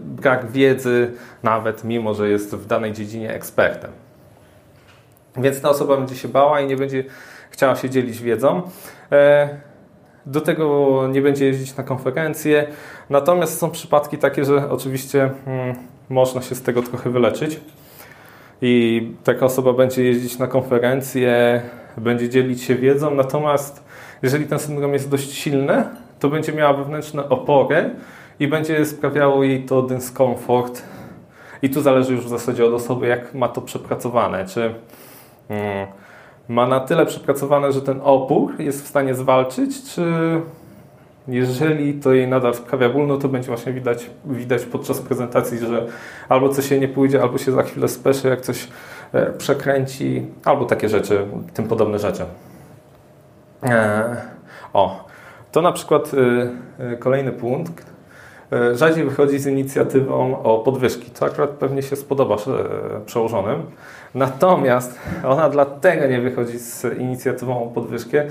[0.05, 4.04] brak wiedzy, nawet mimo, że jest w danej dziedzinie ekspertem.
[5.37, 7.05] Więc ta osoba będzie się bała i nie będzie
[7.51, 8.63] chciała się dzielić wiedzą.
[9.13, 9.49] E,
[10.27, 12.67] do tego nie będzie jeździć na konferencje.
[13.11, 15.77] Natomiast są przypadki takie, że oczywiście hmm,
[16.09, 17.61] można się z tego trochę wyleczyć.
[18.63, 21.63] I taka osoba będzie jeździć na konferencje,
[21.97, 23.15] będzie dzielić się wiedzą.
[23.15, 23.85] Natomiast
[24.23, 25.85] jeżeli ten syndrom jest dość silny,
[26.21, 27.91] to będzie miała wewnętrzne opory
[28.41, 30.83] i będzie sprawiało jej to dyskomfort.
[31.63, 34.47] I tu zależy już w zasadzie od osoby, jak ma to przepracowane.
[34.47, 34.75] Czy
[36.49, 40.03] ma na tyle przepracowane, że ten opór jest w stanie zwalczyć, czy
[41.29, 45.87] jeżeli to jej nadal sprawia ból, no to będzie właśnie widać, widać podczas prezentacji, że
[46.29, 48.69] albo coś się nie pójdzie, albo się za chwilę speszy, jak coś
[49.13, 52.25] e, przekręci, albo takie rzeczy, tym podobne rzeczy.
[53.63, 54.17] E,
[54.73, 55.09] o,
[55.53, 56.11] to na przykład
[56.79, 57.94] e, kolejny punkt.
[58.75, 61.11] Rzadziej wychodzi z inicjatywą o podwyżki.
[61.11, 62.37] To akurat pewnie się spodoba
[63.07, 63.63] przełożonym.
[64.15, 68.27] Natomiast ona dlatego nie wychodzi z inicjatywą o podwyżkę,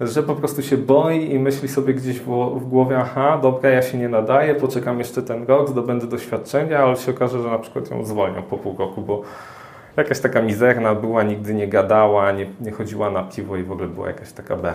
[0.00, 3.98] że po prostu się boi i myśli sobie gdzieś w głowie, aha, dobra, ja się
[3.98, 8.04] nie nadaję, poczekam jeszcze ten rok, zdobędę doświadczenia, ale się okaże, że na przykład ją
[8.04, 9.22] zwolnią po pół roku, bo
[9.96, 13.88] jakaś taka mizerna była, nigdy nie gadała, nie, nie chodziła na piwo i w ogóle
[13.88, 14.72] była jakaś taka B.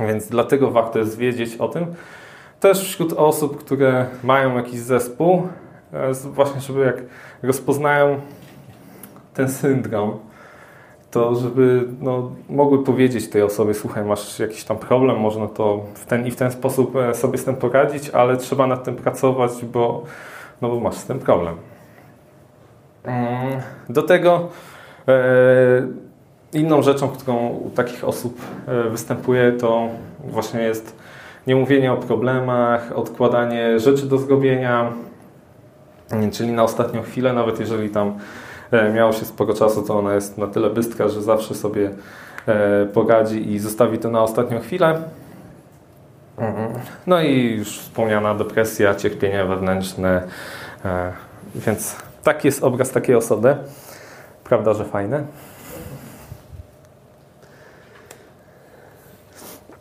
[0.00, 1.86] Więc dlatego warto jest wiedzieć o tym.
[2.60, 5.48] Też wśród osób, które mają jakiś zespół,
[5.92, 6.96] e, właśnie żeby jak
[7.42, 8.20] rozpoznają
[9.34, 10.18] ten syndrom,
[11.10, 16.06] to żeby no, mogły powiedzieć tej osobie, słuchaj, masz jakiś tam problem, można to w
[16.06, 19.50] ten i w ten sposób e, sobie z tym poradzić, ale trzeba nad tym pracować,
[19.64, 20.02] bo,
[20.62, 21.56] no, bo masz z tym problem.
[23.04, 24.48] Mm, do tego
[25.08, 25.18] e,
[26.52, 28.40] inną rzeczą, którą u takich osób
[28.90, 29.88] występuje, to
[30.24, 30.96] właśnie jest
[31.48, 34.92] niemówienie o problemach, odkładanie rzeczy do zrobienia,
[36.32, 38.18] czyli na ostatnią chwilę, nawet jeżeli tam
[38.70, 41.90] E, miało się sporo czasu, to ona jest na tyle bystra, że zawsze sobie
[42.46, 45.02] e, poradzi i zostawi to na ostatnią chwilę.
[46.38, 46.72] Mhm.
[47.06, 50.22] No i już wspomniana depresja, cierpienie wewnętrzne,
[50.84, 51.12] e,
[51.54, 53.56] więc taki jest obraz takiej osoby.
[54.44, 55.24] Prawda, że fajne?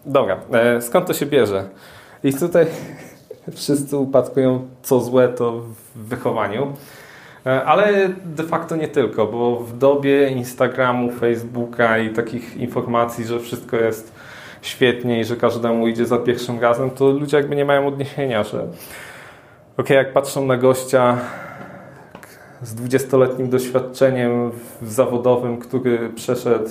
[0.08, 0.38] Dobra,
[0.82, 1.70] skąd to się bierze?
[2.24, 2.66] I tutaj
[3.56, 5.52] wszyscy upadkują, co złe to
[5.96, 6.74] w wychowaniu.
[7.46, 13.40] E, ale de facto nie tylko, bo w dobie Instagramu, Facebooka i takich informacji, że
[13.40, 14.14] wszystko jest
[14.62, 18.68] świetnie i że każdemu idzie za pierwszym razem, to ludzie jakby nie mają odniesienia, że
[19.78, 21.18] ok, jak patrzą na gościa
[22.62, 26.70] z 20-letnim doświadczeniem zawodowym, który przeszedł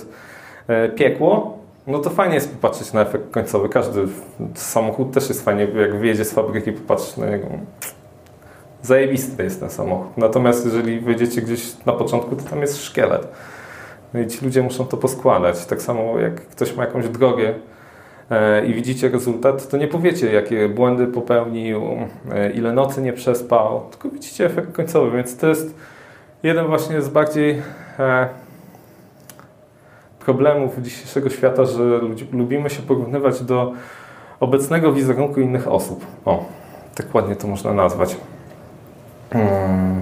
[0.67, 1.56] e, piekło,
[1.87, 3.69] no to fajnie jest popatrzeć na efekt końcowy.
[3.69, 4.01] Każdy
[4.55, 7.47] samochód też jest fajnie, jak wyjedzie z fabryki, popatrzeć na niego
[8.81, 10.17] zajebisty jest ten samochód.
[10.17, 13.27] Natomiast jeżeli wyjdziecie gdzieś na początku, to tam jest szkielet.
[14.13, 15.65] No i ci ludzie muszą to poskładać.
[15.65, 17.53] Tak samo jak ktoś ma jakąś drogę
[18.31, 21.81] e, i widzicie rezultat, to nie powiecie, jakie błędy popełnił,
[22.31, 25.17] e, ile nocy nie przespał, tylko widzicie efekt końcowy.
[25.17, 25.75] Więc to jest
[26.43, 27.61] jeden właśnie z bardziej
[27.99, 28.27] e,
[30.27, 31.83] problemów dzisiejszego świata, że
[32.31, 33.73] lubimy się porównywać do
[34.39, 36.05] obecnego wizerunku innych osób.
[36.25, 36.45] O,
[36.95, 38.17] tak ładnie to można nazwać.
[39.33, 40.01] Hmm.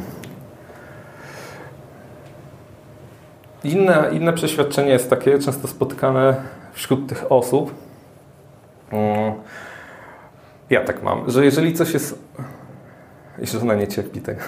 [3.64, 6.36] Inne, inne przeświadczenie jest takie, często spotykane
[6.74, 7.74] wśród tych osób.
[8.92, 9.34] Hmm.
[10.70, 12.20] Ja tak mam, że jeżeli coś jest.
[13.42, 14.42] I żona nie cierpi tego.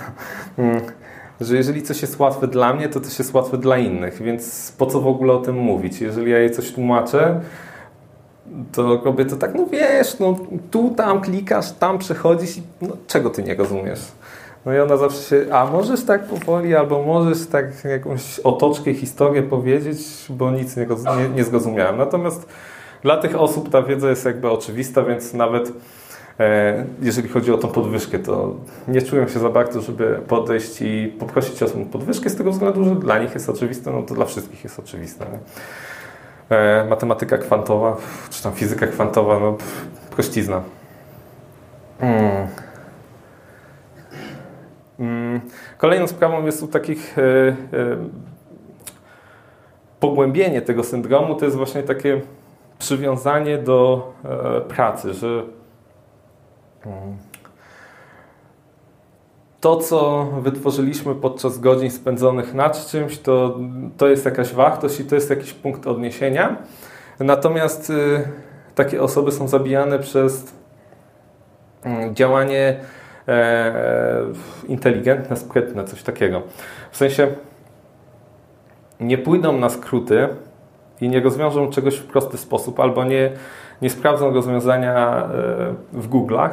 [0.56, 0.82] Hmm.
[1.41, 4.86] Że jeżeli coś jest łatwe dla mnie, to też jest łatwe dla innych, więc po
[4.86, 6.02] co w ogóle o tym mówić?
[6.02, 7.41] Jeżeli ja jej coś tłumaczę,
[8.71, 10.36] to kobiety tak, no wiesz, no
[10.71, 14.00] tu, tam klikasz, tam przechodzisz i no, czego ty nie rozumiesz?
[14.65, 19.43] No i ona zawsze się, a możesz tak powoli, albo możesz tak jakąś otoczkę, historię
[19.43, 19.97] powiedzieć,
[20.30, 20.86] bo nic nie,
[21.17, 21.97] nie, nie zrozumiałem.
[21.97, 22.47] Natomiast
[23.02, 25.73] dla tych osób ta wiedza jest jakby oczywista, więc nawet
[27.02, 28.56] jeżeli chodzi o tą podwyżkę, to
[28.88, 32.95] nie czują się za bardzo, żeby podejść i poprosić o podwyżkę z tego względu, że
[32.95, 35.26] dla nich jest oczywiste, no to dla wszystkich jest oczywiste.
[35.26, 35.39] Nie?
[36.58, 37.97] E, matematyka kwantowa,
[38.30, 39.58] czy tam fizyka kwantowa, no
[40.15, 40.62] prościzna.
[42.00, 42.47] Hmm.
[44.97, 45.41] Hmm.
[45.78, 47.56] Kolejną sprawą jest u takich e, e,
[50.00, 52.21] pogłębienie tego syndromu, to jest właśnie takie
[52.80, 55.43] przywiązanie do e, pracy, że
[59.60, 63.60] to, co wytworzyliśmy podczas godzin spędzonych nad czymś, to,
[63.98, 66.58] to jest jakaś wartość i to jest jakiś punkt odniesienia.
[67.20, 68.28] Natomiast y,
[68.76, 70.54] takie osoby są zabijane przez
[71.86, 72.80] y, działanie
[73.28, 73.74] e,
[74.68, 76.42] inteligentne, sprytne, coś takiego.
[76.92, 77.28] W sensie
[79.00, 80.28] nie pójdą na skróty
[81.02, 83.32] i nie rozwiążą czegoś w prosty sposób, albo nie,
[83.82, 85.28] nie sprawdzą rozwiązania e,
[85.94, 86.52] w Google'ach,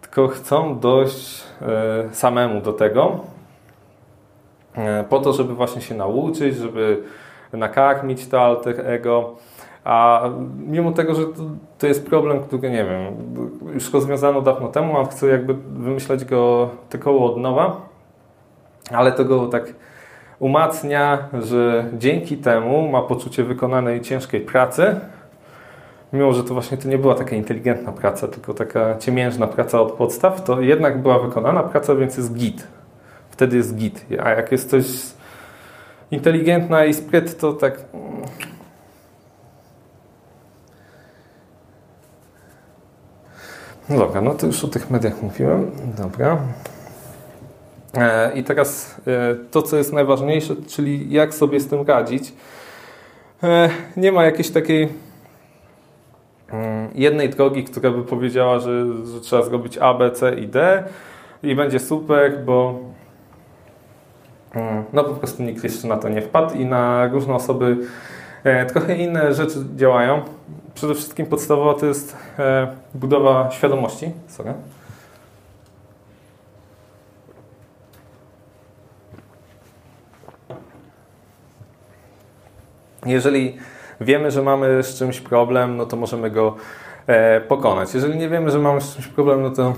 [0.00, 3.20] tylko chcą dojść e, samemu do tego,
[4.74, 7.02] e, po to, żeby właśnie się nauczyć, żeby
[7.52, 9.34] nakarmić to alter ego.
[9.84, 10.22] A
[10.66, 11.42] mimo tego, że to,
[11.78, 13.14] to, jest problem, który nie wiem,
[13.74, 17.80] już rozwiązano dawno temu, a chcę jakby wymyślać go tylko od nowa,
[18.92, 19.74] ale to go tak
[20.38, 25.00] umacnia, że dzięki temu ma poczucie wykonanej ciężkiej pracy,
[26.12, 29.92] mimo że to właśnie to nie była taka inteligentna praca, tylko taka ciemiężna praca od
[29.92, 32.66] podstaw, to jednak była wykonana praca, więc jest git.
[33.30, 34.06] Wtedy jest git.
[34.22, 34.86] A jak jest coś
[36.10, 37.78] inteligentna i spryt, to tak...
[43.88, 45.70] No dobra, no to już o tych mediach mówiłem.
[45.98, 46.38] Dobra.
[47.94, 52.32] E, I teraz e, to, co jest najważniejsze, czyli jak sobie z tym radzić.
[53.42, 55.07] E, nie ma jakiejś takiej Mm,
[56.94, 60.84] jednej drogi, która by powiedziała, że, że trzeba zrobić A, B, C i D
[61.42, 62.78] i będzie super, bo
[64.54, 67.76] mm, no po prostu nikt jeszcze na to nie wpadł i na różne osoby
[68.44, 70.22] e, trochę inne rzeczy działają.
[70.74, 74.12] Przede wszystkim podstawowa to jest e, budowa świadomości.
[74.28, 74.54] Sorry.
[83.06, 83.58] Jeżeli
[84.00, 86.54] wiemy, że mamy z czymś problem, no to możemy go
[87.06, 87.94] e, pokonać.
[87.94, 89.74] Jeżeli nie wiemy, że mamy z czymś problem, no to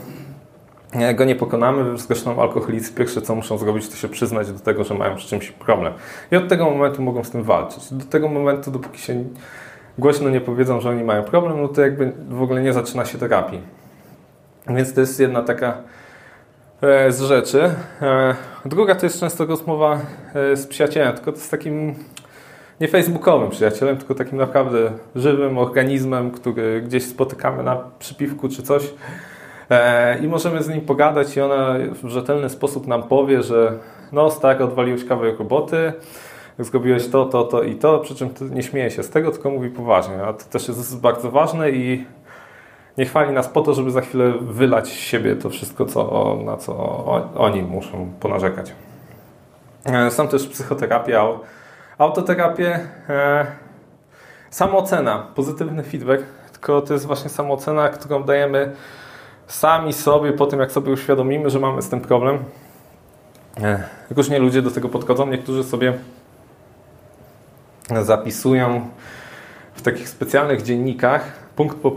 [0.93, 1.99] e, go nie pokonamy.
[1.99, 5.51] Zresztą alkoholicy pierwsze co muszą zrobić, to się przyznać do tego, że mają z czymś
[5.51, 5.93] problem.
[6.33, 7.93] I od tego momentu mogą z tym walczyć.
[7.93, 9.25] Do tego momentu, dopóki się
[9.99, 13.19] głośno nie powiedzą, że oni mają problem, no to jakby w ogóle nie zaczyna się
[13.19, 13.61] terapii.
[14.67, 15.79] Więc to jest jedna taka
[16.83, 17.75] e, z rzeczy.
[18.65, 20.01] Druga to jest często rozmowa
[20.35, 21.95] z przyjacielem, tylko to jest takim
[22.81, 28.95] nie facebookowym przyjacielem, tylko takim naprawdę żywym organizmem, który gdzieś spotykamy na przypiwku czy coś
[29.71, 33.73] e, i możemy z nim pogadać i ona w rzetelny sposób nam powie, że
[34.13, 35.93] no tak, odwaliłeś kawałek roboty,
[36.59, 39.71] zrobiłeś to, to, to i to, przy czym nie śmieje się z tego, tylko mówi
[39.71, 40.23] poważnie.
[40.23, 42.05] A to też jest bardzo ważne i
[42.99, 46.57] nie chwali nas po to, żeby za chwilę wylać z siebie to wszystko, co, na
[46.57, 47.05] co
[47.37, 48.73] oni muszą ponarzekać.
[49.85, 51.27] E, są też psychoterapia,
[52.01, 53.47] Autoterapię, e,
[54.51, 58.73] samoocena, pozytywny feedback, tylko to jest właśnie samoocena, którą dajemy
[59.47, 62.45] sami sobie po tym, jak sobie uświadomimy, że mamy z tym problem.
[63.63, 65.27] E, różnie ludzie do tego podchodzą.
[65.27, 65.99] Niektórzy sobie
[68.03, 68.89] zapisują
[69.75, 71.93] w takich specjalnych dziennikach punkt po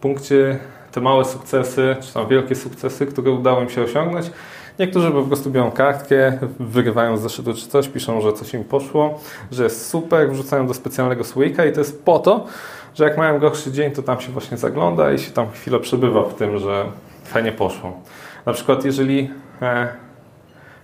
[0.00, 0.58] punkcie
[0.92, 4.30] te małe sukcesy, czy tam wielkie sukcesy, które udało im się osiągnąć
[4.78, 9.20] Niektórzy po prostu biorą kartkę, wyrywają z zeszytu czy coś, piszą, że coś im poszło,
[9.52, 12.46] że jest super, wrzucają do specjalnego słoika i to jest po to,
[12.94, 16.22] że jak mają gorszy dzień, to tam się właśnie zagląda i się tam chwilę przebywa
[16.22, 16.84] w tym, że
[17.24, 18.00] fajnie poszło.
[18.46, 19.30] Na przykład jeżeli
[19.62, 19.88] e,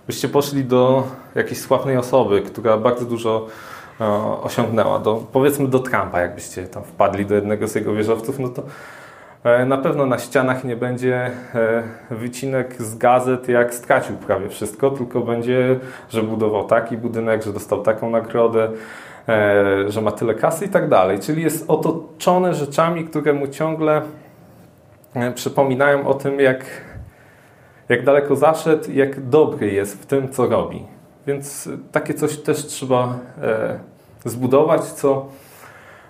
[0.07, 1.03] byście poszli do
[1.35, 3.47] jakiejś sławnej osoby, która bardzo dużo
[4.01, 4.05] e,
[4.41, 8.63] osiągnęła, do, powiedzmy do Trumpa, jakbyście tam wpadli do jednego z jego wieżowców, no to
[9.65, 15.21] na pewno na ścianach nie będzie e, wycinek z gazet, jak stracił prawie wszystko, tylko
[15.21, 15.79] będzie,
[16.09, 18.69] że budował taki budynek, że dostał taką nagrodę,
[19.27, 21.19] e, że ma tyle kasy i tak dalej.
[21.19, 24.01] Czyli jest otoczone rzeczami, które mu ciągle
[25.35, 26.65] przypominają o tym, jak,
[27.89, 30.83] jak daleko zaszedł jak dobry jest w tym, co robi.
[31.27, 33.19] Więc takie coś też trzeba
[34.25, 35.25] zbudować, co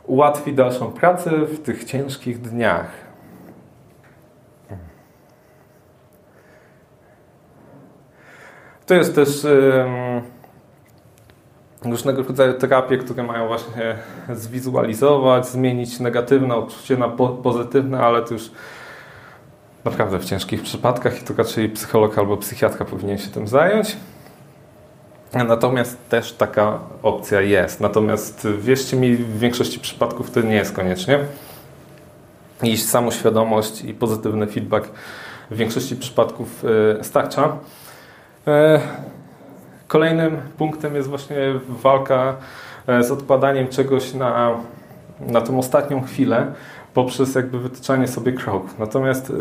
[0.03, 3.04] ułatwi dalszą pracę w tych ciężkich dniach.
[8.85, 9.47] To jest też
[11.85, 13.95] różnego rodzaju terapie, które mają właśnie
[14.33, 17.09] zwizualizować, zmienić negatywne odczucie na
[17.43, 18.51] pozytywne, ale to już
[19.85, 23.97] naprawdę w ciężkich przypadkach i to raczej psycholog albo psychiatra powinien się tym zająć.
[25.33, 27.81] Natomiast też taka opcja jest.
[27.81, 31.19] Natomiast wierzcie mi, w większości przypadków to nie jest koniecznie.
[32.63, 34.89] I samoświadomość i pozytywny feedback
[35.51, 36.63] w większości przypadków
[36.99, 37.57] e, starcza.
[38.47, 38.79] E,
[39.87, 41.37] kolejnym punktem jest właśnie
[41.67, 42.35] walka
[42.87, 44.57] e, z odkładaniem czegoś na,
[45.19, 46.53] na tą ostatnią chwilę
[46.93, 48.79] poprzez jakby wytyczanie sobie kroków.
[48.79, 49.33] Natomiast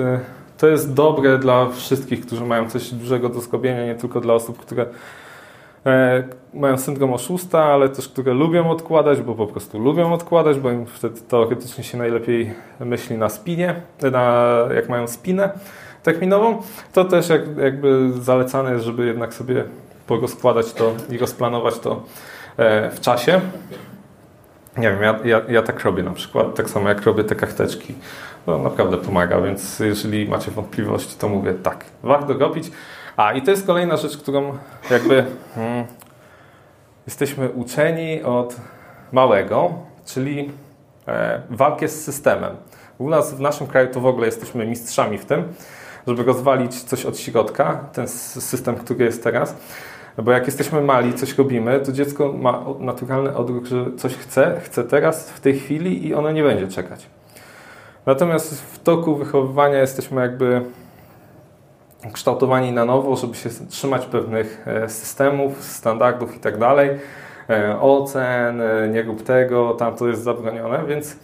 [0.58, 4.58] to jest dobre dla wszystkich, którzy mają coś dużego do zrobienia, nie tylko dla osób,
[4.58, 4.86] które
[5.86, 6.24] E,
[6.54, 10.86] mają syndrom oszusta, ale też które lubią odkładać, bo po prostu lubią odkładać, bo im
[10.86, 13.74] wtedy teoretycznie się najlepiej myśli na spinie,
[14.12, 15.50] na, jak mają spinę
[16.04, 19.64] terminową, to też jak, jakby zalecane jest, żeby jednak sobie
[20.06, 22.02] porozkładać to i rozplanować to
[22.56, 23.40] e, w czasie.
[24.76, 27.94] Nie wiem, ja, ja, ja, tak robię na przykład, tak samo jak robię te karteczki.
[28.46, 32.70] No naprawdę pomaga, więc jeżeli macie wątpliwości, to mówię tak, warto robić.
[33.16, 34.58] A i to jest kolejna rzecz, którą
[34.90, 35.24] jakby
[35.54, 35.84] hmm,
[37.06, 38.56] jesteśmy uczeni od
[39.12, 39.72] małego,
[40.06, 40.50] czyli
[41.08, 42.56] e, walkę z systemem.
[42.98, 45.44] U nas w naszym kraju to w ogóle jesteśmy mistrzami w tym,
[46.06, 49.56] żeby rozwalić coś od środka, ten system, który jest teraz.
[50.18, 54.84] Bo jak jesteśmy mali, coś robimy, to dziecko ma naturalny odruch, że coś chce, chce
[54.84, 57.06] teraz, w tej chwili i ono nie będzie czekać.
[58.06, 60.64] Natomiast w toku wychowywania jesteśmy jakby
[62.12, 66.90] kształtowani na nowo, żeby się trzymać pewnych e, systemów, standardów i tak dalej,
[67.50, 71.16] e, ocen, e, nie rób tego, tam to jest zabronione, więc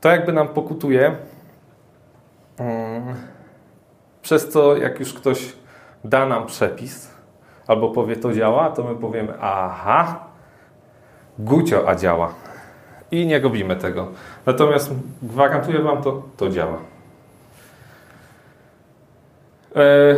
[0.00, 1.16] to jakby nam pokutuje.
[4.24, 5.52] Przez co jak już ktoś
[6.04, 7.10] da nam przepis
[7.66, 10.24] albo powie to działa, to my powiemy aha,
[11.38, 12.34] gucio, a działa.
[13.10, 14.08] I nie robimy tego.
[14.46, 14.90] Natomiast
[15.22, 16.78] gwarantuję Wam to, to działa.
[19.76, 20.14] E,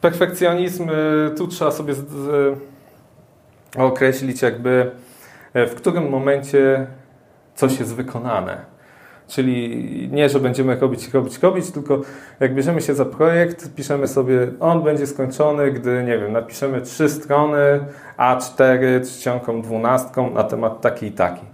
[0.00, 0.94] perfekcjonizm, e,
[1.30, 1.94] tu trzeba sobie
[3.76, 4.90] określić jakby
[5.54, 6.86] e, w którym momencie
[7.54, 8.71] coś jest wykonane.
[9.32, 12.00] Czyli nie, że będziemy robić, robić, robić, tylko
[12.40, 17.08] jak bierzemy się za projekt, piszemy sobie, on będzie skończony, gdy, nie wiem, napiszemy trzy
[17.08, 17.58] strony
[18.18, 21.44] A4 czcionką dwunastką na temat taki i taki.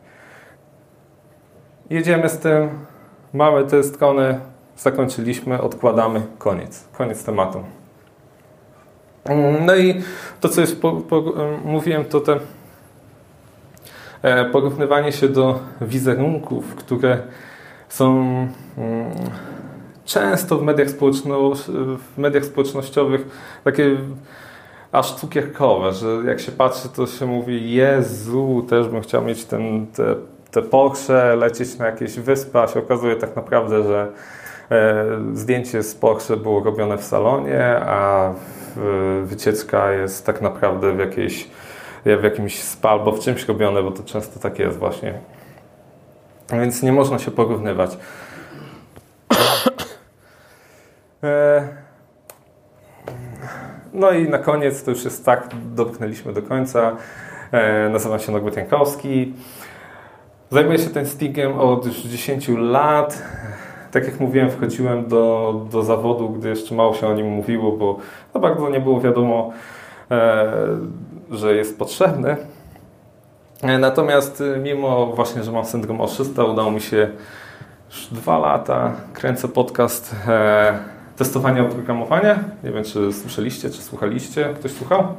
[1.90, 2.68] Jedziemy z tym,
[3.34, 4.40] mamy te strony,
[4.76, 6.88] zakończyliśmy, odkładamy, koniec.
[6.92, 7.62] Koniec tematu.
[9.66, 10.02] No i
[10.40, 12.38] to, co jest, po, po, mówiłem, to te
[14.22, 17.18] e, porównywanie się do wizerunków, które
[17.88, 18.18] są
[18.78, 19.12] mm,
[20.04, 20.88] często w mediach,
[21.98, 23.26] w mediach społecznościowych
[23.64, 23.96] takie
[24.92, 29.86] aż cukierkowe, że jak się patrzy, to się mówi Jezu, też bym chciał mieć ten,
[29.86, 30.14] te,
[30.50, 34.12] te Porsche, lecieć na jakieś wyspy, a się okazuje tak naprawdę, że
[34.70, 38.32] E, zdjęcie z Porsche było robione w salonie, a
[39.24, 41.48] wycieczka jest tak naprawdę w, jakiejś,
[42.04, 45.14] w jakimś spa albo w czymś robione, bo to często tak jest właśnie.
[46.52, 47.98] Więc nie można się porównywać.
[51.22, 51.68] E,
[53.92, 56.96] no i na koniec, to już jest tak, dotknęliśmy do końca.
[57.52, 59.34] E, nazywam się Norbert Jankowski.
[60.50, 63.22] Zajmuję się tym stingiem od już 10 lat
[63.90, 67.98] tak jak mówiłem, wchodziłem do, do zawodu, gdy jeszcze mało się o nim mówiło, bo
[68.34, 69.52] no bardzo nie było wiadomo,
[70.10, 70.52] e,
[71.30, 72.36] że jest potrzebny.
[73.62, 77.08] E, natomiast e, mimo właśnie, że mam syndrom oszysta, udało mi się
[77.90, 80.78] już dwa lata, kręcę podcast e,
[81.16, 82.38] testowania oprogramowania.
[82.64, 84.54] Nie wiem, czy słyszeliście, czy słuchaliście.
[84.54, 85.14] Ktoś słuchał?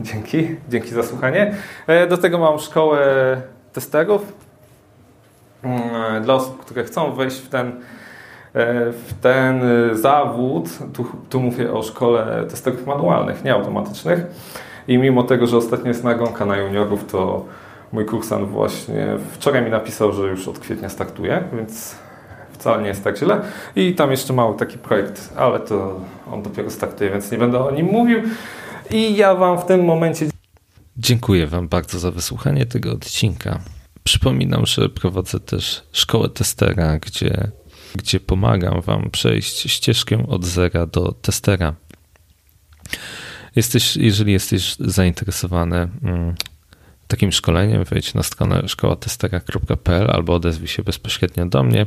[0.00, 1.54] Dzięki, dzięki za słuchanie.
[1.86, 3.36] E, do tego mam szkołę
[3.72, 4.32] testerów,
[5.64, 7.72] Mm, dla osób, które chcą wejść w ten, e,
[8.92, 9.60] w ten
[9.92, 14.26] zawód, tu, tu mówię o szkole testerów manualnych, nie automatycznych.
[14.88, 17.44] I mimo tego, że ostatnio jest nagonka na juniorów, to
[17.92, 21.96] mój kursant właśnie wczoraj mi napisał, że już od kwietnia startuje, więc
[22.52, 23.40] wcale nie jest tak źle.
[23.76, 26.00] I tam jeszcze mały taki projekt, ale to
[26.32, 28.22] on dopiero startuje, więc nie będę o nim mówił.
[28.90, 30.26] I ja Wam w tym momencie.
[30.96, 33.58] Dziękuję Wam bardzo za wysłuchanie tego odcinka.
[34.04, 37.50] Przypominam, że prowadzę też szkołę testera, gdzie,
[37.94, 41.74] gdzie pomagam Wam przejść ścieżkę od zera do testera.
[43.56, 46.34] Jesteś, jeżeli jesteś zainteresowany mm,
[47.06, 51.86] takim szkoleniem, wejdź na stronę szkołatestera.pl albo odezwij się bezpośrednio do mnie.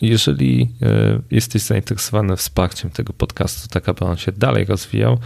[0.00, 5.18] Jeżeli e, jesteś zainteresowany wsparciem tego podcastu, tak aby on się dalej rozwijał,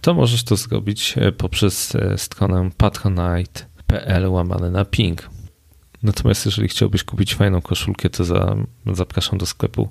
[0.00, 5.30] to możesz to zrobić e, poprzez e, stronę patronite.pl łamane na ping.
[6.02, 8.56] Natomiast jeżeli chciałbyś kupić fajną koszulkę, to za,
[8.92, 9.88] zapraszam do sklepu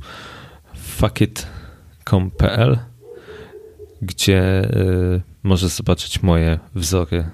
[0.76, 2.80] fuckit.com.pl,
[4.02, 7.30] gdzie y, możesz zobaczyć moje wzory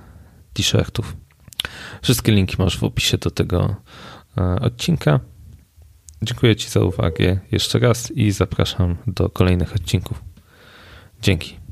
[0.54, 1.18] t-shirtów.
[2.02, 3.76] Wszystkie linki masz w opisie do tego
[4.38, 5.20] y, odcinka.
[6.22, 10.24] Dziękuję Ci za uwagę jeszcze raz i zapraszam do kolejnych odcinków.
[11.22, 11.67] Dzięki.